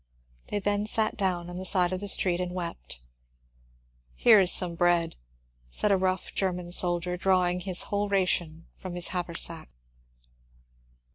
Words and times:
They 0.47 0.57
then 0.57 0.87
sat 0.87 1.15
down 1.15 1.47
on 1.47 1.59
the 1.59 1.63
side 1.63 1.93
of 1.93 1.99
the 1.99 2.07
street 2.07 2.39
and 2.39 2.53
wept. 2.53 3.01
^^ 3.03 3.05
Here 4.15 4.39
is 4.39 4.51
some 4.51 4.73
bread," 4.73 5.15
said 5.69 5.91
a 5.91 5.95
rough 5.95 6.33
German 6.33 6.71
soldier, 6.71 7.17
drawing 7.17 7.59
his 7.59 7.83
whole 7.83 8.09
ration 8.09 8.65
from 8.79 8.95
his 8.95 9.09
haversack. 9.09 9.69